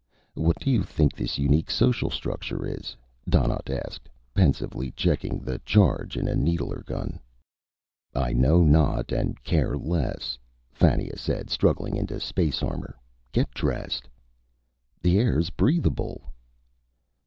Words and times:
"What 0.33 0.57
do 0.57 0.71
you 0.71 0.81
think 0.81 1.13
this 1.13 1.37
unique 1.37 1.69
social 1.69 2.09
structure 2.09 2.65
is?" 2.65 2.97
Donnaught 3.29 3.69
asked, 3.69 4.09
pensively 4.33 4.89
checking 4.89 5.37
the 5.37 5.59
charge 5.59 6.17
in 6.17 6.27
a 6.27 6.35
needler 6.35 6.81
gun. 6.87 7.19
"I 8.15 8.33
know 8.33 8.63
not 8.63 9.11
and 9.11 9.43
care 9.43 9.77
less," 9.77 10.39
Fannia 10.71 11.19
said, 11.19 11.51
struggling 11.51 11.97
into 11.97 12.19
space 12.19 12.63
armor. 12.63 12.95
"Get 13.31 13.51
dressed." 13.51 14.09
"The 15.03 15.19
air's 15.19 15.51
breathable." 15.51 16.21